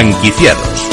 Franquiciados. 0.00 0.88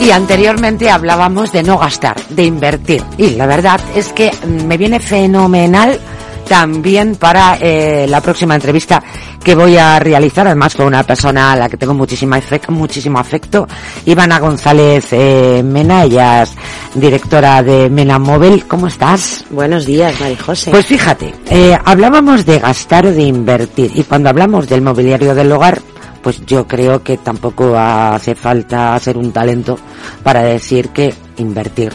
Y 0.00 0.10
anteriormente 0.10 0.90
hablábamos 0.90 1.52
de 1.52 1.62
no 1.62 1.78
gastar, 1.78 2.16
de 2.28 2.42
invertir. 2.42 3.04
Y 3.16 3.36
la 3.36 3.46
verdad 3.46 3.80
es 3.94 4.08
que 4.12 4.32
me 4.66 4.76
viene 4.76 4.98
fenomenal 4.98 6.00
también 6.48 7.14
para 7.14 7.56
eh, 7.60 8.04
la 8.08 8.20
próxima 8.20 8.56
entrevista 8.56 9.00
que 9.44 9.54
voy 9.54 9.76
a 9.76 10.00
realizar, 10.00 10.48
además 10.48 10.74
con 10.74 10.86
una 10.86 11.04
persona 11.04 11.52
a 11.52 11.56
la 11.56 11.68
que 11.68 11.76
tengo 11.76 11.94
muchísima 11.94 12.40
muchísimo 12.70 13.20
afecto, 13.20 13.68
Ivana 14.04 14.40
González 14.40 15.06
eh, 15.12 15.62
Mena, 15.64 16.02
ella 16.02 16.42
es 16.42 16.56
directora 16.94 17.62
de 17.62 17.88
Mena 17.90 18.18
Móvil. 18.18 18.66
¿Cómo 18.66 18.88
estás? 18.88 19.44
Buenos 19.50 19.86
días, 19.86 20.18
María 20.18 20.42
José. 20.42 20.72
Pues 20.72 20.86
fíjate, 20.86 21.32
eh, 21.48 21.78
hablábamos 21.84 22.44
de 22.44 22.58
gastar 22.58 23.06
o 23.06 23.12
de 23.12 23.22
invertir, 23.22 23.92
y 23.94 24.02
cuando 24.02 24.30
hablamos 24.30 24.68
del 24.68 24.82
mobiliario 24.82 25.32
del 25.36 25.52
hogar, 25.52 25.80
pues 26.22 26.44
yo 26.46 26.66
creo 26.66 27.02
que 27.02 27.18
tampoco 27.18 27.76
hace 27.76 28.34
falta 28.34 28.98
ser 28.98 29.16
un 29.16 29.32
talento 29.32 29.78
para 30.22 30.42
decir 30.42 30.90
que 30.90 31.14
invertir 31.38 31.92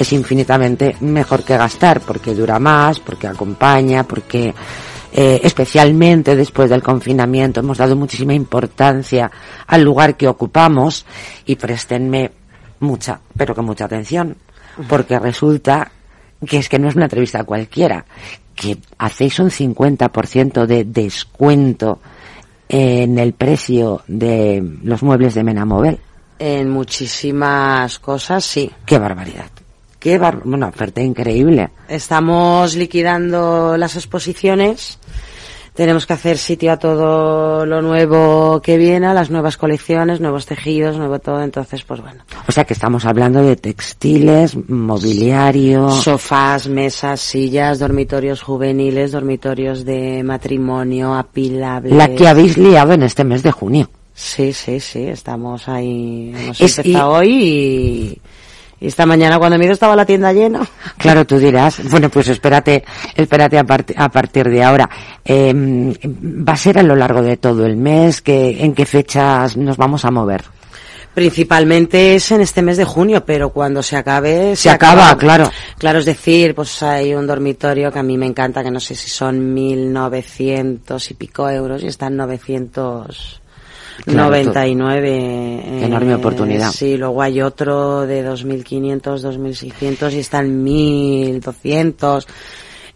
es 0.00 0.14
infinitamente 0.14 0.96
mejor 1.00 1.44
que 1.44 1.58
gastar 1.58 2.00
porque 2.00 2.34
dura 2.34 2.58
más, 2.58 2.98
porque 2.98 3.26
acompaña, 3.26 4.04
porque 4.04 4.54
eh, 5.12 5.40
especialmente 5.44 6.34
después 6.34 6.70
del 6.70 6.82
confinamiento 6.82 7.60
hemos 7.60 7.76
dado 7.76 7.96
muchísima 7.96 8.32
importancia 8.32 9.30
al 9.66 9.82
lugar 9.82 10.16
que 10.16 10.26
ocupamos 10.26 11.04
y 11.44 11.56
préstenme 11.56 12.30
mucha, 12.78 13.20
pero 13.36 13.54
con 13.54 13.66
mucha 13.66 13.84
atención, 13.84 14.38
porque 14.88 15.18
resulta 15.18 15.92
que 16.46 16.56
es 16.56 16.70
que 16.70 16.78
no 16.78 16.88
es 16.88 16.94
una 16.94 17.04
entrevista 17.04 17.44
cualquiera, 17.44 18.06
que 18.54 18.78
hacéis 18.96 19.38
un 19.38 19.50
50% 19.50 20.64
de 20.64 20.84
descuento 20.84 22.00
en 22.72 23.18
el 23.18 23.32
precio 23.32 24.02
de 24.06 24.62
los 24.84 25.02
muebles 25.02 25.34
de 25.34 25.42
Menamobel. 25.42 25.98
En 26.38 26.70
muchísimas 26.70 27.98
cosas, 27.98 28.44
sí. 28.44 28.70
Qué 28.86 28.96
barbaridad. 28.96 29.50
Qué 29.98 30.16
bar 30.16 30.42
bueno, 30.44 30.68
oferta 30.68 31.02
increíble. 31.02 31.70
Estamos 31.88 32.76
liquidando 32.76 33.76
las 33.76 33.96
exposiciones. 33.96 34.99
Tenemos 35.80 36.04
que 36.04 36.12
hacer 36.12 36.36
sitio 36.36 36.72
a 36.72 36.76
todo 36.76 37.64
lo 37.64 37.80
nuevo 37.80 38.60
que 38.60 38.76
viene, 38.76 39.06
a 39.06 39.14
las 39.14 39.30
nuevas 39.30 39.56
colecciones, 39.56 40.20
nuevos 40.20 40.44
tejidos, 40.44 40.98
nuevo 40.98 41.20
todo. 41.20 41.42
Entonces, 41.42 41.84
pues 41.84 42.02
bueno. 42.02 42.22
O 42.46 42.52
sea 42.52 42.64
que 42.64 42.74
estamos 42.74 43.06
hablando 43.06 43.40
de 43.40 43.56
textiles, 43.56 44.58
mobiliario. 44.68 45.88
Sofás, 45.88 46.68
mesas, 46.68 47.22
sillas, 47.22 47.78
dormitorios 47.78 48.42
juveniles, 48.42 49.12
dormitorios 49.12 49.86
de 49.86 50.22
matrimonio, 50.22 51.14
apilables. 51.14 51.94
La 51.94 52.14
que 52.14 52.28
habéis 52.28 52.58
liado 52.58 52.92
en 52.92 53.02
este 53.02 53.24
mes 53.24 53.42
de 53.42 53.50
junio. 53.50 53.88
Sí, 54.12 54.52
sí, 54.52 54.80
sí. 54.80 55.04
Estamos 55.04 55.66
ahí. 55.66 56.34
Hemos 56.36 56.60
empezado 56.60 57.12
hoy 57.12 57.32
y 57.32 58.20
y 58.80 58.86
esta 58.86 59.04
mañana 59.04 59.38
cuando 59.38 59.58
me 59.58 59.64
he 59.64 59.66
ido 59.66 59.74
estaba 59.74 59.94
la 59.94 60.06
tienda 60.06 60.32
llena. 60.32 60.66
Claro, 60.96 61.26
tú 61.26 61.38
dirás, 61.38 61.82
bueno, 61.90 62.08
pues 62.08 62.28
espérate, 62.28 62.82
espérate 63.14 63.58
a, 63.58 63.66
a 63.96 64.08
partir 64.08 64.48
de 64.48 64.62
ahora. 64.62 64.88
Eh, 65.24 65.52
¿Va 65.54 66.54
a 66.54 66.56
ser 66.56 66.78
a 66.78 66.82
lo 66.82 66.96
largo 66.96 67.20
de 67.22 67.36
todo 67.36 67.66
el 67.66 67.76
mes? 67.76 68.22
que 68.22 68.64
¿En 68.64 68.74
qué 68.74 68.86
fechas 68.86 69.56
nos 69.56 69.76
vamos 69.76 70.04
a 70.04 70.10
mover? 70.10 70.42
Principalmente 71.14 72.14
es 72.14 72.30
en 72.30 72.40
este 72.40 72.62
mes 72.62 72.76
de 72.76 72.84
junio, 72.84 73.24
pero 73.24 73.50
cuando 73.50 73.82
se 73.82 73.96
acabe... 73.96 74.54
Se, 74.54 74.70
acaba, 74.70 75.16
claro. 75.18 75.50
Claro, 75.76 75.98
es 75.98 76.04
decir, 76.04 76.54
pues 76.54 76.82
hay 76.82 77.14
un 77.14 77.26
dormitorio 77.26 77.90
que 77.90 77.98
a 77.98 78.02
mí 78.02 78.16
me 78.16 78.26
encanta, 78.26 78.62
que 78.62 78.70
no 78.70 78.78
sé 78.78 78.94
si 78.94 79.10
son 79.10 79.54
1.900 79.54 81.10
y 81.10 81.14
pico 81.14 81.50
euros 81.50 81.82
y 81.82 81.88
están 81.88 82.16
900 82.16 83.39
99. 84.06 85.84
enorme 85.84 86.14
oportunidad. 86.14 86.70
Sí, 86.72 86.96
luego 86.96 87.22
hay 87.22 87.40
otro 87.40 88.06
de 88.06 88.26
2.500, 88.26 89.00
2.600 89.00 90.12
y 90.12 90.18
están 90.18 90.64
1.200. 90.64 92.26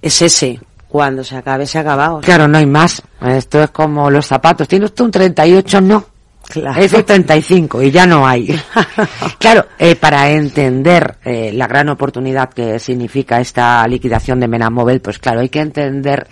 Es 0.03 0.23
ese. 0.23 0.61
Cuando 0.89 1.25
se 1.25 1.37
acabe, 1.37 1.67
se 1.67 1.79
ha 1.79 1.81
acabado. 1.81 2.21
Claro, 2.21 2.47
no 2.47 2.59
hay 2.59 2.67
más. 2.67 3.03
Esto 3.21 3.63
es 3.65 3.71
como 3.71 4.11
los 4.11 4.27
zapatos. 4.27 4.69
¿Tienes 4.69 4.95
tú 4.95 5.05
un 5.05 5.11
38? 5.11 5.81
No. 5.81 6.07
Claro. 6.49 6.81
Es 6.81 6.93
el 6.93 7.05
35 7.05 7.83
y 7.83 7.91
ya 7.91 8.07
no 8.07 8.27
hay. 8.27 8.55
claro, 9.39 9.67
eh, 9.79 9.97
para 9.97 10.31
entender 10.31 11.17
eh, 11.25 11.53
la 11.55 11.67
gran 11.67 11.89
oportunidad 11.89 12.51
que 12.51 12.79
significa 12.79 13.41
esta 13.41 13.87
liquidación 13.89 14.39
de 14.41 14.49
Menamóvil, 14.49 15.01
pues 15.01 15.19
claro, 15.19 15.41
hay 15.41 15.49
que 15.49 15.61
entender 15.61 16.27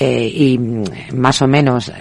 eh, 0.00 0.30
y 0.32 0.56
mm, 0.58 0.84
más 1.16 1.42
o 1.42 1.48
menos, 1.48 1.88
eh, 1.88 1.94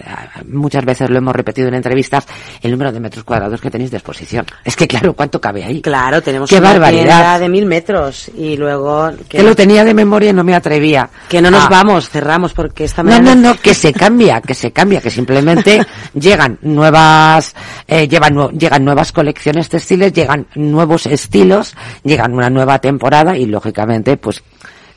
muchas 0.50 0.86
veces 0.86 1.10
lo 1.10 1.18
hemos 1.18 1.36
repetido 1.36 1.68
en 1.68 1.74
entrevistas, 1.74 2.26
el 2.62 2.72
número 2.72 2.92
de 2.92 3.00
metros 3.00 3.24
cuadrados 3.24 3.60
que 3.60 3.72
tenéis 3.72 3.90
de 3.92 3.98
exposición. 3.98 4.46
Es 4.64 4.76
que 4.76 4.88
claro, 4.88 5.14
¿cuánto 5.14 5.42
cabe 5.42 5.64
ahí? 5.64 5.82
Claro, 5.82 6.22
tenemos 6.22 6.50
Qué 6.50 6.58
una 6.60 6.70
barbaridad. 6.74 7.40
de 7.40 7.50
mil 7.50 7.66
metros 7.66 8.30
y 8.38 8.56
luego... 8.56 9.12
Que, 9.28 9.42
lo 9.42 9.56
tenía 9.56 9.84
de 9.84 9.94
memoria 9.96 10.30
y 10.30 10.34
no 10.34 10.44
me 10.44 10.54
atrevía. 10.54 11.10
Que 11.28 11.42
no 11.42 11.50
nos 11.50 11.64
Ah. 11.66 11.70
vamos, 11.72 12.10
cerramos 12.10 12.54
porque 12.54 12.84
esta 12.84 13.02
No, 13.02 13.10
mañana... 13.12 13.36
no, 13.36 13.54
no, 13.54 13.60
que 13.62 13.74
se 13.74 13.92
cambia, 13.94 14.42
que 14.42 14.54
se 14.54 14.72
cambia, 14.72 15.02
que 15.02 15.10
simplemente 15.10 15.82
llegan 16.14 16.60
nuevas, 16.62 17.56
eh, 17.88 18.08
llevan, 18.08 18.50
llegan 18.58 18.86
nuevas 18.86 19.12
colecciones 19.12 19.70
textiles, 19.70 20.14
llegan 20.14 20.46
nuevos 20.56 21.06
estilos, 21.08 21.76
llegan 22.04 22.34
una 22.34 22.50
nueva 22.50 22.80
temporada 22.80 23.36
y 23.36 23.46
lógicamente, 23.48 24.18
pues, 24.18 24.44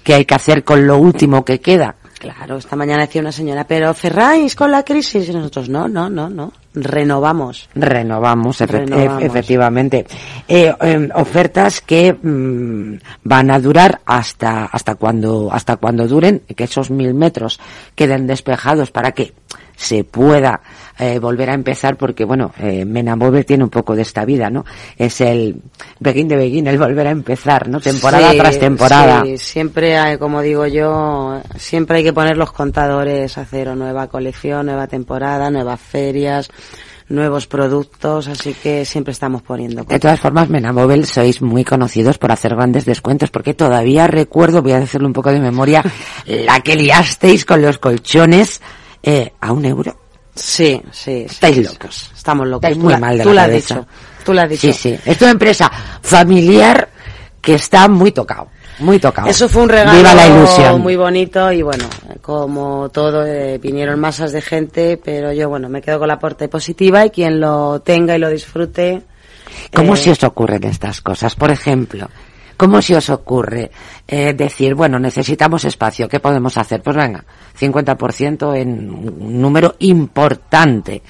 ¿qué 0.03 0.15
hay 0.15 0.25
que 0.25 0.35
hacer 0.35 0.65
con 0.65 0.87
lo 0.87 0.99
último 0.99 1.45
que 1.45 1.61
queda? 1.61 1.95
Claro, 2.21 2.59
esta 2.59 2.77
mañana 2.77 3.07
decía 3.07 3.23
una 3.23 3.33
señora, 3.33 3.65
pero 3.65 3.95
cerráis 3.95 4.55
con 4.55 4.71
la 4.71 4.85
crisis 4.85 5.27
y 5.27 5.33
nosotros 5.33 5.71
no, 5.71 5.89
no, 5.89 6.11
no, 6.11 6.29
no, 6.29 6.53
renovamos. 6.75 7.69
Renovamos, 7.75 8.61
efe- 8.61 8.87
Renovamos. 8.87 9.23
efectivamente. 9.23 10.07
Eh, 10.49 10.75
em, 10.81 11.09
ofertas 11.15 11.81
que 11.81 12.13
mm, 12.13 12.95
van 13.25 13.51
a 13.51 13.59
durar 13.61 14.01
hasta 14.07 14.67
hasta 14.67 14.95
cuando 14.95 15.51
hasta 15.53 15.77
cuando 15.77 16.07
duren, 16.07 16.43
que 16.57 16.65
esos 16.65 16.91
mil 16.91 17.15
metros 17.15 17.61
queden 17.95 18.27
despejados 18.27 18.91
para 18.91 19.13
que 19.13 19.33
se 19.77 20.05
pueda 20.05 20.61
eh, 20.99 21.19
volver 21.19 21.49
a 21.49 21.55
empezar 21.55 21.97
porque 21.97 22.27
bueno 22.27 22.53
eh, 22.59 22.85
Menamóvil 22.85 23.47
tiene 23.47 23.65
un 23.65 23.71
poco 23.71 23.97
de 23.97 24.03
esta 24.03 24.27
vida 24.27 24.51
no 24.51 24.67
es 24.99 25.23
el 25.23 25.63
begin 25.99 26.29
de 26.29 26.37
begin 26.37 26.67
el 26.67 26.77
volver 26.77 27.07
a 27.07 27.11
empezar 27.11 27.67
no 27.67 27.81
temporada 27.81 28.31
Sí, 28.31 28.37
tras 28.37 28.59
temporada 28.59 29.23
sí, 29.25 29.39
siempre 29.39 29.97
hay, 29.97 30.19
como 30.19 30.43
digo 30.43 30.67
yo, 30.67 31.41
siempre 31.57 31.97
hay 31.99 32.05
que 32.05 32.13
poner 32.13 32.37
los 32.37 32.53
contadores 32.53 33.39
a 33.39 33.47
cero, 33.47 33.75
nueva 33.75 34.09
colección, 34.09 34.67
nueva 34.67 34.87
temporada, 34.87 35.51
nuevas 35.51 35.81
ferias, 35.81 36.51
nuevos 37.11 37.47
productos, 37.47 38.29
así 38.29 38.55
que 38.55 38.85
siempre 38.85 39.13
estamos 39.13 39.43
poniendo. 39.43 39.85
De 39.85 39.99
todas 39.99 40.19
formas, 40.19 40.49
Menamóvil 40.49 41.05
sois 41.07 41.43
muy 41.43 41.65
conocidos 41.65 42.17
por 42.19 42.33
hacer 42.33 42.55
grandes 42.55 42.85
descuentos, 42.87 43.31
porque 43.31 43.53
todavía 43.55 44.07
recuerdo, 44.07 44.63
voy 44.63 44.73
a 44.73 44.81
decirlo 44.81 45.07
un 45.07 45.13
poco 45.13 45.31
de 45.33 45.41
memoria, 45.41 45.85
la 46.27 46.61
que 46.61 46.77
liasteis 46.77 47.45
con 47.45 47.61
los 47.61 47.79
colchones 47.79 48.61
eh, 49.03 49.33
a 49.41 49.53
un 49.53 49.65
euro. 49.65 49.99
Sí, 50.35 50.81
sí. 50.93 51.27
Estáis 51.29 51.57
sí. 51.57 51.63
locos. 51.65 52.11
Estamos 52.17 52.47
locos. 52.47 52.69
Estáis 52.71 52.83
muy 52.83 52.93
la- 52.93 52.99
mal 53.01 53.19
de 53.19 53.25
Tú 53.25 53.33
la 53.33 53.47
lo 53.47 53.53
has 53.55 53.63
dicho. 53.63 53.87
Tú 54.25 54.33
lo 54.33 54.41
has 54.43 54.49
dicho. 54.49 54.61
Sí, 54.61 54.73
sí. 54.73 54.99
Es 55.05 55.21
una 55.21 55.33
empresa 55.33 55.71
familiar 56.03 56.89
que 57.41 57.55
está 57.55 57.89
muy 57.89 58.13
tocado. 58.13 58.49
Muy 58.81 58.99
tocado. 58.99 59.29
Eso 59.29 59.49
fue 59.49 59.63
un 59.63 59.69
regalo 59.69 59.99
Viva 59.99 60.15
la 60.15 60.27
ilusión. 60.27 60.81
muy 60.81 60.97
bonito 60.97 61.53
y 61.53 61.63
bueno, 61.63 61.85
como 62.23 62.89
todo, 62.89 63.27
eh, 63.27 63.59
vinieron 63.59 64.01
masas 64.01 64.33
de 64.33 64.41
gente, 64.41 65.01
pero 65.03 65.33
yo 65.33 65.49
bueno, 65.49 65.69
me 65.69 65.83
quedo 65.83 65.99
con 65.99 66.09
la 66.09 66.19
parte 66.19 66.49
positiva 66.49 67.05
y 67.05 67.11
quien 67.11 67.41
lo 67.41 67.81
tenga 67.81 68.17
y 68.17 68.19
lo 68.19 68.31
disfrute. 68.31 69.03
¿Cómo 69.75 69.95
eh, 69.95 69.97
se 69.97 70.11
os 70.11 70.25
ocurren 70.25 70.65
estas 70.65 71.01
cosas? 71.01 71.35
Por 71.37 71.51
ejemplo, 71.51 72.09
¿cómo 72.57 72.81
se 72.81 72.97
os 72.97 73.11
ocurre 73.11 73.71
eh, 74.09 74.33
decir, 74.33 74.75
bueno, 74.75 74.99
necesitamos 74.99 75.65
espacio, 75.65 76.09
¿qué 76.09 76.21
podemos 76.21 76.57
hacer? 76.57 76.83
Pues 76.83 76.97
venga, 76.97 77.25
50% 77.59 78.57
en 78.57 78.91
un 78.91 79.41
número 79.41 79.77
importante 79.81 81.03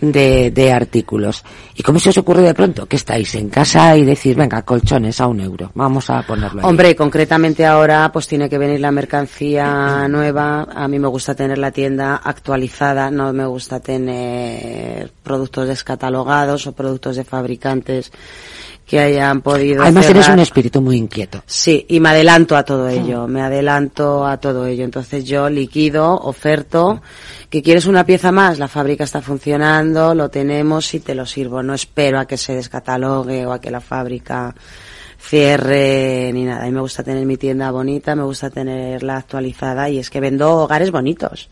de, 0.00 0.50
de 0.50 0.72
artículos. 0.72 1.44
¿Y 1.74 1.82
cómo 1.82 1.98
se 1.98 2.10
os 2.10 2.18
ocurre 2.18 2.42
de 2.42 2.54
pronto 2.54 2.86
que 2.86 2.96
estáis 2.96 3.34
en 3.34 3.48
casa 3.48 3.96
y 3.96 4.04
decir, 4.04 4.36
venga, 4.36 4.62
colchones 4.62 5.20
a 5.20 5.26
un 5.26 5.40
euro, 5.40 5.70
vamos 5.74 6.10
a 6.10 6.22
ponerlo 6.22 6.60
ahí? 6.60 6.66
Hombre, 6.66 6.94
concretamente 6.96 7.64
ahora 7.64 8.10
pues 8.12 8.26
tiene 8.26 8.48
que 8.48 8.58
venir 8.58 8.80
la 8.80 8.90
mercancía 8.90 10.06
nueva. 10.08 10.66
A 10.74 10.88
mí 10.88 10.98
me 10.98 11.08
gusta 11.08 11.34
tener 11.34 11.58
la 11.58 11.70
tienda 11.70 12.16
actualizada, 12.16 13.10
no 13.10 13.32
me 13.32 13.46
gusta 13.46 13.80
tener 13.80 15.10
productos 15.22 15.68
descatalogados 15.68 16.66
o 16.66 16.72
productos 16.72 17.16
de 17.16 17.24
fabricantes 17.24 18.12
que 18.88 18.98
hayan 18.98 19.42
podido 19.42 19.82
Además 19.82 20.06
tienes 20.06 20.24
cerrar. 20.24 20.38
un 20.38 20.42
espíritu 20.42 20.80
muy 20.80 20.96
inquieto. 20.96 21.42
Sí, 21.44 21.84
y 21.90 22.00
me 22.00 22.08
adelanto 22.08 22.56
a 22.56 22.62
todo 22.62 22.88
ello, 22.88 23.28
me 23.28 23.42
adelanto 23.42 24.26
a 24.26 24.38
todo 24.38 24.66
ello. 24.66 24.82
Entonces 24.82 25.26
yo 25.26 25.50
liquido, 25.50 26.14
oferto, 26.14 27.02
que 27.50 27.62
quieres 27.62 27.84
una 27.84 28.06
pieza 28.06 28.32
más, 28.32 28.58
la 28.58 28.66
fábrica 28.66 29.04
está 29.04 29.20
funcionando, 29.20 30.14
lo 30.14 30.30
tenemos 30.30 30.94
y 30.94 31.00
te 31.00 31.14
lo 31.14 31.26
sirvo. 31.26 31.62
No 31.62 31.74
espero 31.74 32.18
a 32.18 32.24
que 32.24 32.38
se 32.38 32.54
descatalogue 32.54 33.44
o 33.44 33.52
a 33.52 33.60
que 33.60 33.70
la 33.70 33.82
fábrica 33.82 34.54
cierre 35.20 36.30
ni 36.32 36.44
nada. 36.44 36.62
A 36.62 36.66
mí 36.66 36.72
me 36.72 36.80
gusta 36.80 37.02
tener 37.02 37.26
mi 37.26 37.36
tienda 37.36 37.70
bonita, 37.70 38.16
me 38.16 38.22
gusta 38.22 38.48
tenerla 38.48 39.18
actualizada 39.18 39.90
y 39.90 39.98
es 39.98 40.08
que 40.08 40.20
vendo 40.20 40.50
hogares 40.56 40.90
bonitos. 40.90 41.50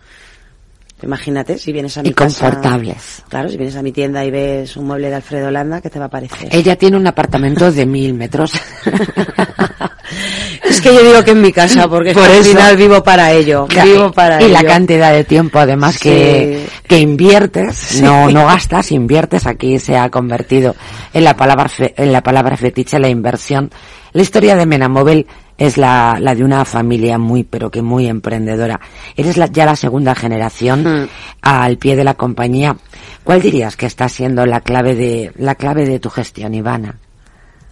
Imagínate 1.02 1.58
si 1.58 1.72
vienes 1.72 1.98
a 1.98 2.02
mi 2.02 2.08
y 2.08 2.12
confortables. 2.14 3.22
Claro, 3.28 3.50
si 3.50 3.58
vienes 3.58 3.76
a 3.76 3.82
mi 3.82 3.93
tienda 3.93 4.25
y 4.25 4.31
ves 4.31 4.76
un 4.78 4.87
mueble 4.87 5.10
de 5.10 5.16
Alfredo 5.16 5.50
Landa, 5.50 5.82
¿qué 5.82 5.90
te 5.90 5.98
va 5.98 6.06
a 6.06 6.10
parecer? 6.10 6.48
Ella 6.50 6.76
tiene 6.76 6.96
un 6.96 7.06
apartamento 7.06 7.70
de 7.70 7.84
mil 7.84 8.14
metros. 8.14 8.52
es 10.64 10.81
que 10.81 10.94
yo 10.94 11.02
digo 11.02 11.22
que 11.22 11.32
en 11.32 11.43
mi 11.43 11.52
casa, 11.52 11.87
porque 11.87 12.14
Por 12.14 12.25
al 12.25 12.43
final 12.43 12.78
vivo 12.78 13.02
para 13.02 13.31
ello. 13.32 13.66
vivo 13.84 14.10
para 14.10 14.43
y 14.43 14.48
la 14.48 14.64
cantidad 14.64 15.12
de 15.12 15.25
tiempo, 15.25 15.58
además, 15.58 15.98
que, 15.98 16.66
que 16.88 16.99
inviertes, 16.99 18.00
no, 18.00 18.31
no 18.31 18.46
gastas, 18.46 18.90
inviertes. 18.90 19.46
Aquí 19.46 19.78
se 19.78 19.99
ha 19.99 20.08
convertido 20.08 20.76
en 21.12 21.25
la 21.25 21.37
palabra, 21.37 21.70
en 21.78 22.10
la 22.10 22.22
palabra 22.22 22.56
fetiche 22.56 22.99
la 22.99 23.10
inversión. 23.10 23.70
La 24.12 24.22
historia 24.22 24.56
de 24.56 24.64
Menamóvil 24.64 25.26
es 25.58 25.78
la, 25.78 26.18
la 26.20 26.34
de 26.34 26.44
una 26.44 26.64
familia 26.64 27.18
muy, 27.18 27.44
pero 27.44 27.70
que 27.70 27.82
muy 27.82 28.06
emprendedora. 28.06 28.80
Eres 29.16 29.36
la, 29.36 29.46
ya 29.46 29.64
la 29.64 29.76
segunda 29.76 30.14
generación 30.14 30.84
hmm. 30.84 31.08
al 31.42 31.78
pie 31.78 31.96
de 31.96 32.04
la 32.04 32.14
compañía. 32.14 32.76
¿Cuál 33.24 33.40
dirías 33.40 33.76
que 33.76 33.86
está 33.86 34.08
siendo 34.08 34.44
la 34.46 34.60
clave 34.60 34.94
de, 34.94 35.32
la 35.36 35.54
clave 35.54 35.86
de 35.86 35.98
tu 35.98 36.10
gestión, 36.10 36.54
Ivana? 36.54 36.98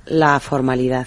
La 0.06 0.40
formalidad. 0.40 1.06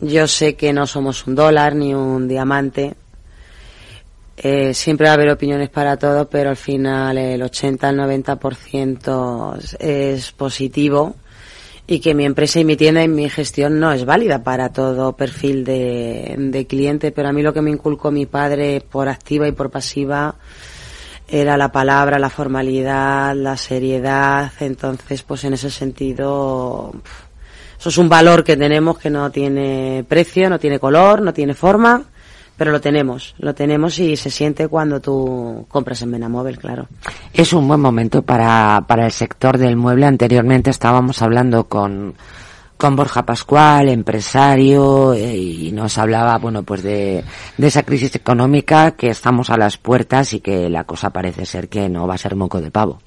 Yo 0.00 0.26
sé 0.26 0.56
que 0.56 0.72
no 0.72 0.86
somos 0.86 1.26
un 1.26 1.34
dólar 1.34 1.74
ni 1.74 1.94
un 1.94 2.28
diamante. 2.28 2.94
Eh, 4.36 4.74
siempre 4.74 5.06
va 5.06 5.12
a 5.12 5.14
haber 5.14 5.30
opiniones 5.30 5.70
para 5.70 5.96
todo, 5.96 6.28
pero 6.28 6.50
al 6.50 6.56
final 6.56 7.16
el 7.16 7.42
80 7.42 7.88
al 7.88 7.96
90% 7.96 9.76
es 9.78 10.32
positivo 10.32 11.16
y 11.86 12.00
que 12.00 12.14
mi 12.14 12.24
empresa 12.24 12.58
y 12.58 12.64
mi 12.64 12.76
tienda 12.76 13.02
y 13.02 13.08
mi 13.08 13.28
gestión 13.30 13.78
no 13.78 13.92
es 13.92 14.04
válida 14.04 14.42
para 14.42 14.70
todo 14.70 15.16
perfil 15.16 15.64
de, 15.64 16.34
de 16.36 16.66
cliente, 16.66 17.12
pero 17.12 17.28
a 17.28 17.32
mí 17.32 17.42
lo 17.42 17.52
que 17.52 17.62
me 17.62 17.70
inculcó 17.70 18.10
mi 18.10 18.26
padre 18.26 18.80
por 18.80 19.08
activa 19.08 19.46
y 19.46 19.52
por 19.52 19.70
pasiva 19.70 20.34
era 21.28 21.56
la 21.56 21.70
palabra, 21.70 22.18
la 22.18 22.30
formalidad, 22.30 23.34
la 23.34 23.56
seriedad, 23.56 24.52
entonces 24.60 25.22
pues 25.22 25.44
en 25.44 25.54
ese 25.54 25.70
sentido 25.70 26.92
eso 27.78 27.88
es 27.88 27.98
un 27.98 28.08
valor 28.08 28.42
que 28.42 28.56
tenemos 28.56 28.98
que 28.98 29.10
no 29.10 29.30
tiene 29.30 30.04
precio, 30.08 30.48
no 30.48 30.58
tiene 30.58 30.78
color, 30.78 31.22
no 31.22 31.32
tiene 31.32 31.54
forma 31.54 32.04
pero 32.56 32.72
lo 32.72 32.80
tenemos, 32.80 33.34
lo 33.38 33.54
tenemos 33.54 33.98
y 33.98 34.16
se 34.16 34.30
siente 34.30 34.68
cuando 34.68 35.00
tú 35.00 35.66
compras 35.68 36.00
en 36.02 36.12
Benamóvil, 36.12 36.58
claro. 36.58 36.88
Es 37.32 37.52
un 37.52 37.68
buen 37.68 37.80
momento 37.80 38.22
para, 38.22 38.84
para 38.86 39.04
el 39.04 39.12
sector 39.12 39.58
del 39.58 39.76
mueble. 39.76 40.06
Anteriormente 40.06 40.70
estábamos 40.70 41.20
hablando 41.20 41.64
con, 41.64 42.14
con 42.76 42.96
Borja 42.96 43.26
Pascual, 43.26 43.88
empresario, 43.88 45.12
eh, 45.12 45.36
y 45.36 45.72
nos 45.72 45.98
hablaba, 45.98 46.38
bueno, 46.38 46.62
pues 46.62 46.82
de, 46.82 47.24
de 47.58 47.66
esa 47.66 47.82
crisis 47.82 48.14
económica 48.14 48.92
que 48.92 49.08
estamos 49.08 49.50
a 49.50 49.58
las 49.58 49.76
puertas 49.76 50.32
y 50.32 50.40
que 50.40 50.70
la 50.70 50.84
cosa 50.84 51.10
parece 51.10 51.44
ser 51.44 51.68
que 51.68 51.88
no 51.88 52.06
va 52.06 52.14
a 52.14 52.18
ser 52.18 52.36
moco 52.36 52.60
de 52.60 52.70
pavo. 52.70 53.00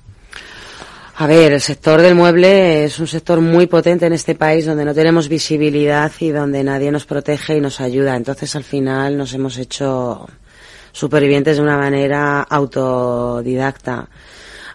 A 1.22 1.28
ver, 1.28 1.52
el 1.52 1.60
sector 1.60 2.02
del 2.02 2.16
mueble 2.16 2.86
es 2.86 2.98
un 2.98 3.06
sector 3.06 3.42
muy 3.42 3.68
potente 3.68 4.06
en 4.06 4.14
este 4.14 4.36
país 4.36 4.66
donde 4.66 4.86
no 4.86 4.94
tenemos 4.94 5.28
visibilidad 5.28 6.10
y 6.22 6.30
donde 6.30 6.64
nadie 6.64 6.94
nos 6.94 7.06
protege 7.06 7.58
y 7.58 7.60
nos 7.60 7.82
ayuda. 7.82 8.16
Entonces 8.16 8.56
al 8.56 8.64
final 8.64 9.18
nos 9.18 9.34
hemos 9.34 9.58
hecho 9.58 10.26
supervivientes 10.94 11.58
de 11.58 11.64
una 11.64 11.78
manera 11.78 12.44
autodidacta. 12.44 14.08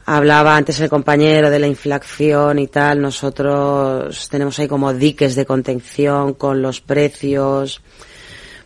Hablaba 0.05 0.55
antes 0.55 0.79
el 0.81 0.91
compañero 0.91 1.49
de 1.49 1.61
la 1.61 1.67
inflación 1.67 2.59
y 2.59 2.67
tal. 2.67 3.01
Nosotros 3.01 4.29
tenemos 4.29 4.59
ahí 4.59 4.69
como 4.69 4.93
diques 4.93 5.37
de 5.37 5.47
contención 5.47 6.35
con 6.35 6.61
los 6.61 6.83
precios 6.83 7.81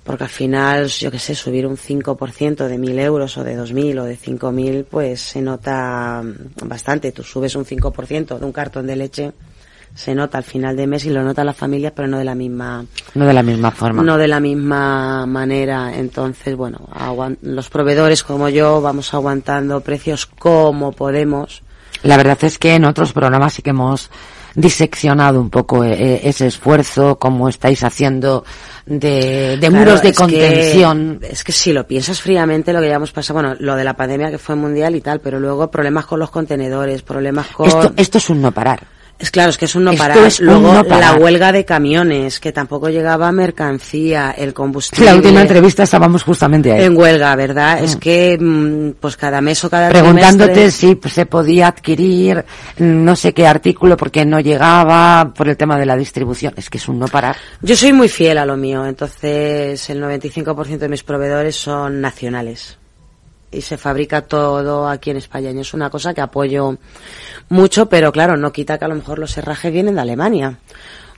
porque 0.08 0.24
al 0.24 0.30
final, 0.30 0.86
yo 0.86 1.10
qué 1.10 1.18
sé, 1.18 1.34
subir 1.34 1.66
un 1.66 1.76
5% 1.76 2.66
de 2.66 2.78
1.000 2.78 2.98
euros 3.00 3.36
o 3.36 3.44
de 3.44 3.58
2.000 3.58 4.00
o 4.00 4.04
de 4.04 4.16
5.000, 4.16 4.86
pues 4.90 5.20
se 5.20 5.42
nota 5.42 6.22
bastante. 6.62 7.12
Tú 7.12 7.22
subes 7.22 7.54
un 7.56 7.66
5% 7.66 8.38
de 8.38 8.46
un 8.46 8.50
cartón 8.50 8.86
de 8.86 8.96
leche, 8.96 9.32
se 9.94 10.14
nota 10.14 10.38
al 10.38 10.44
final 10.44 10.78
de 10.78 10.86
mes 10.86 11.04
y 11.04 11.10
lo 11.10 11.22
nota 11.22 11.44
las 11.44 11.58
familias, 11.58 11.92
pero 11.94 12.08
no 12.08 12.16
de 12.16 12.24
la 12.24 12.34
misma... 12.34 12.86
No 13.12 13.26
de 13.26 13.34
la 13.34 13.42
misma 13.42 13.70
forma. 13.70 14.02
No 14.02 14.16
de 14.16 14.28
la 14.28 14.40
misma 14.40 15.26
manera. 15.26 15.94
Entonces, 15.94 16.56
bueno, 16.56 16.88
los 17.42 17.68
proveedores 17.68 18.22
como 18.22 18.48
yo 18.48 18.80
vamos 18.80 19.12
aguantando 19.12 19.82
precios 19.82 20.24
como 20.24 20.92
podemos. 20.92 21.62
La 22.02 22.16
verdad 22.16 22.38
es 22.44 22.58
que 22.58 22.76
en 22.76 22.86
otros 22.86 23.12
programas 23.12 23.52
sí 23.52 23.60
que 23.60 23.70
hemos 23.70 24.10
diseccionado 24.60 25.40
un 25.40 25.50
poco 25.50 25.84
eh, 25.84 25.92
eh, 25.92 26.20
ese 26.24 26.46
esfuerzo, 26.48 27.18
cómo 27.18 27.48
estáis 27.48 27.84
haciendo 27.84 28.44
de, 28.86 29.58
muros 29.70 30.02
de 30.02 30.12
contención. 30.12 31.20
es 31.22 31.44
que 31.44 31.52
si 31.52 31.72
lo 31.72 31.86
piensas 31.86 32.20
fríamente, 32.20 32.72
lo 32.72 32.80
que 32.80 32.88
ya 32.88 32.96
hemos 32.96 33.12
pasado, 33.12 33.40
bueno, 33.40 33.56
lo 33.60 33.76
de 33.76 33.84
la 33.84 33.94
pandemia 33.94 34.30
que 34.30 34.38
fue 34.38 34.56
mundial 34.56 34.96
y 34.96 35.00
tal, 35.00 35.20
pero 35.20 35.38
luego 35.38 35.70
problemas 35.70 36.06
con 36.06 36.18
los 36.18 36.30
contenedores, 36.30 37.02
problemas 37.02 37.48
con... 37.48 37.68
Esto, 37.68 37.92
esto 37.96 38.18
es 38.18 38.30
un 38.30 38.42
no 38.42 38.50
parar. 38.50 38.97
Es 39.18 39.32
claro, 39.32 39.50
es 39.50 39.58
que 39.58 39.64
es 39.64 39.74
un 39.74 39.84
no 39.84 39.94
parar. 39.94 40.16
Luego 40.38 40.82
la 40.84 41.14
huelga 41.14 41.50
de 41.50 41.64
camiones, 41.64 42.38
que 42.38 42.52
tampoco 42.52 42.88
llegaba 42.88 43.32
mercancía, 43.32 44.30
el 44.36 44.54
combustible. 44.54 45.06
La 45.06 45.16
última 45.16 45.42
entrevista 45.42 45.82
estábamos 45.82 46.22
justamente 46.22 46.72
ahí. 46.72 46.84
En 46.84 46.96
huelga, 46.96 47.34
¿verdad? 47.34 47.82
Es 47.82 47.96
mm. 47.96 47.98
que 47.98 48.38
mm, 48.40 48.90
pues 49.00 49.16
cada 49.16 49.40
mes 49.40 49.62
o 49.64 49.70
cada 49.70 49.88
Preguntándote 49.88 50.70
si 50.70 50.98
se 51.06 51.26
podía 51.26 51.66
adquirir 51.66 52.44
mm, 52.78 53.04
no 53.04 53.16
sé 53.16 53.34
qué 53.34 53.46
artículo 53.46 53.96
porque 53.96 54.24
no 54.24 54.38
llegaba 54.38 55.32
por 55.34 55.48
el 55.48 55.56
tema 55.56 55.78
de 55.78 55.86
la 55.86 55.96
distribución. 55.96 56.54
Es 56.56 56.70
que 56.70 56.78
es 56.78 56.88
un 56.88 57.00
no 57.00 57.08
parar. 57.08 57.36
Yo 57.60 57.76
soy 57.76 57.92
muy 57.92 58.08
fiel 58.08 58.38
a 58.38 58.46
lo 58.46 58.56
mío, 58.56 58.86
entonces 58.86 59.90
el 59.90 60.00
95% 60.00 60.78
de 60.78 60.88
mis 60.88 61.02
proveedores 61.02 61.56
son 61.56 62.00
nacionales 62.00 62.78
y 63.50 63.60
se 63.60 63.78
fabrica 63.78 64.22
todo 64.22 64.88
aquí 64.88 65.10
en 65.10 65.16
España. 65.16 65.50
Y 65.50 65.58
es 65.58 65.74
una 65.74 65.90
cosa 65.90 66.14
que 66.14 66.20
apoyo 66.20 66.76
mucho, 67.48 67.88
pero 67.88 68.12
claro, 68.12 68.36
no 68.36 68.52
quita 68.52 68.78
que 68.78 68.84
a 68.84 68.88
lo 68.88 68.94
mejor 68.94 69.18
los 69.18 69.36
herrajes 69.36 69.72
vienen 69.72 69.96
de 69.96 70.00
Alemania. 70.00 70.58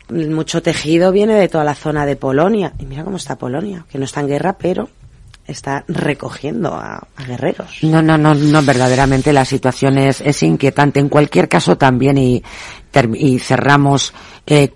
Mucho 0.08 0.62
tejido 0.62 1.12
viene 1.12 1.34
de 1.34 1.48
toda 1.48 1.64
la 1.64 1.74
zona 1.74 2.06
de 2.06 2.16
Polonia. 2.16 2.72
Y 2.78 2.86
mira 2.86 3.04
cómo 3.04 3.16
está 3.16 3.36
Polonia, 3.36 3.84
que 3.88 3.98
no 3.98 4.04
está 4.04 4.20
en 4.20 4.28
guerra, 4.28 4.56
pero 4.58 4.88
está 5.46 5.84
recogiendo 5.88 6.74
a, 6.74 7.06
guerreros. 7.26 7.78
No, 7.82 8.02
no, 8.02 8.16
no, 8.16 8.34
no, 8.34 8.62
verdaderamente 8.62 9.32
la 9.32 9.44
situación 9.44 9.98
es, 9.98 10.20
es 10.20 10.42
inquietante. 10.42 11.00
En 11.00 11.08
cualquier 11.08 11.48
caso 11.48 11.76
también 11.76 12.18
y, 12.18 12.42
y 13.14 13.38
cerramos 13.38 14.12
eh, 14.46 14.72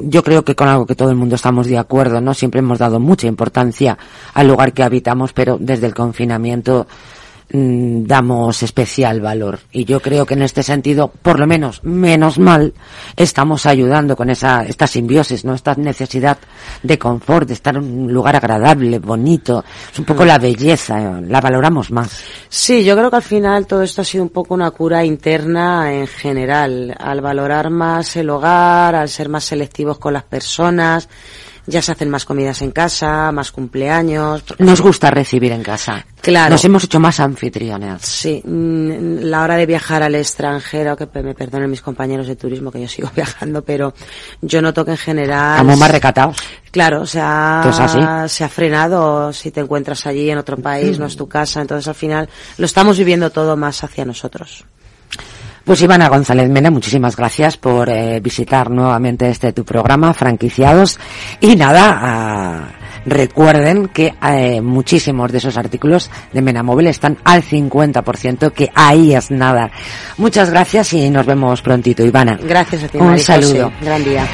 yo 0.00 0.22
creo 0.22 0.44
que 0.44 0.54
con 0.54 0.68
algo 0.68 0.86
que 0.86 0.94
todo 0.94 1.10
el 1.10 1.16
mundo 1.16 1.36
estamos 1.36 1.66
de 1.66 1.78
acuerdo, 1.78 2.20
¿no? 2.20 2.34
Siempre 2.34 2.60
hemos 2.60 2.78
dado 2.78 3.00
mucha 3.00 3.26
importancia 3.26 3.98
al 4.34 4.48
lugar 4.48 4.72
que 4.72 4.82
habitamos, 4.82 5.32
pero 5.32 5.58
desde 5.60 5.86
el 5.86 5.94
confinamiento 5.94 6.86
Mm, 7.50 8.04
damos 8.06 8.62
especial 8.62 9.20
valor. 9.20 9.60
Y 9.72 9.84
yo 9.84 10.00
creo 10.00 10.24
que 10.24 10.34
en 10.34 10.42
este 10.42 10.62
sentido, 10.62 11.08
por 11.08 11.38
lo 11.38 11.46
menos, 11.46 11.84
menos 11.84 12.38
mal, 12.38 12.72
estamos 13.14 13.66
ayudando 13.66 14.16
con 14.16 14.30
esa, 14.30 14.64
esta 14.64 14.86
simbiosis, 14.86 15.44
¿no? 15.44 15.54
Esta 15.54 15.74
necesidad 15.74 16.38
de 16.82 16.98
confort, 16.98 17.48
de 17.48 17.54
estar 17.54 17.76
en 17.76 17.84
un 17.84 18.12
lugar 18.12 18.36
agradable, 18.36 18.98
bonito. 18.98 19.64
Es 19.92 19.98
un 19.98 20.06
poco 20.06 20.24
mm. 20.24 20.26
la 20.26 20.38
belleza, 20.38 21.20
la 21.20 21.40
valoramos 21.42 21.90
más. 21.90 22.24
Sí, 22.48 22.84
yo 22.84 22.96
creo 22.96 23.10
que 23.10 23.16
al 23.16 23.22
final 23.22 23.66
todo 23.66 23.82
esto 23.82 24.00
ha 24.00 24.04
sido 24.04 24.24
un 24.24 24.30
poco 24.30 24.54
una 24.54 24.70
cura 24.70 25.04
interna 25.04 25.92
en 25.92 26.06
general. 26.06 26.96
Al 26.98 27.20
valorar 27.20 27.68
más 27.68 28.16
el 28.16 28.30
hogar, 28.30 28.94
al 28.94 29.10
ser 29.10 29.28
más 29.28 29.44
selectivos 29.44 29.98
con 29.98 30.14
las 30.14 30.24
personas, 30.24 31.06
ya 31.66 31.82
se 31.82 31.92
hacen 31.92 32.10
más 32.10 32.24
comidas 32.24 32.62
en 32.62 32.70
casa, 32.72 33.30
más 33.32 33.52
cumpleaños. 33.52 34.44
Nos 34.58 34.80
gusta 34.80 35.10
recibir 35.10 35.52
en 35.52 35.62
casa. 35.62 36.04
Claro. 36.20 36.50
Nos 36.50 36.64
hemos 36.64 36.84
hecho 36.84 37.00
más 37.00 37.20
anfitriones. 37.20 38.02
Sí, 38.02 38.42
mm, 38.44 39.20
la 39.22 39.42
hora 39.42 39.56
de 39.56 39.66
viajar 39.66 40.02
al 40.02 40.14
extranjero, 40.14 40.96
que 40.96 41.08
me 41.22 41.34
perdonen 41.34 41.70
mis 41.70 41.82
compañeros 41.82 42.26
de 42.26 42.36
turismo, 42.36 42.70
que 42.70 42.80
yo 42.80 42.88
sigo 42.88 43.10
viajando, 43.16 43.62
pero 43.62 43.94
yo 44.40 44.62
noto 44.62 44.84
que 44.84 44.92
en 44.92 44.96
general... 44.96 45.52
Estamos 45.52 45.78
más 45.78 45.90
recatados. 45.90 46.36
Claro, 46.70 47.02
o 47.02 47.06
sea, 47.06 48.26
se 48.28 48.44
ha 48.44 48.48
frenado 48.48 49.32
si 49.32 49.50
te 49.50 49.60
encuentras 49.60 50.06
allí 50.06 50.30
en 50.30 50.38
otro 50.38 50.56
país, 50.56 50.98
no 50.98 51.06
es 51.06 51.16
tu 51.16 51.28
casa, 51.28 51.60
entonces 51.60 51.86
al 51.86 51.94
final 51.94 52.28
lo 52.56 52.64
estamos 52.64 52.96
viviendo 52.96 53.28
todo 53.30 53.56
más 53.56 53.84
hacia 53.84 54.06
nosotros. 54.06 54.64
Pues 55.64 55.80
Ivana 55.80 56.08
González 56.08 56.50
Mena, 56.50 56.70
muchísimas 56.70 57.16
gracias 57.16 57.56
por 57.56 57.88
eh, 57.88 58.20
visitar 58.20 58.70
nuevamente 58.70 59.28
este 59.28 59.52
tu 59.52 59.64
programa, 59.64 60.12
franquiciados. 60.12 60.98
Y 61.40 61.54
nada, 61.54 61.98
ah, 62.02 62.68
recuerden 63.06 63.88
que 63.88 64.14
eh, 64.22 64.60
muchísimos 64.60 65.30
de 65.30 65.38
esos 65.38 65.56
artículos 65.56 66.10
de 66.32 66.42
Mena 66.42 66.62
Móvil 66.64 66.88
están 66.88 67.18
al 67.24 67.42
50%, 67.42 68.52
que 68.52 68.70
ahí 68.74 69.14
es 69.14 69.30
nada. 69.30 69.70
Muchas 70.18 70.50
gracias 70.50 70.92
y 70.94 71.10
nos 71.10 71.26
vemos 71.26 71.62
prontito, 71.62 72.04
Ivana. 72.04 72.38
Gracias 72.42 72.84
a 72.84 72.88
ti, 72.88 72.98
Un 72.98 73.18
saludo. 73.18 73.72
Gran 73.80 74.02
día. 74.02 74.26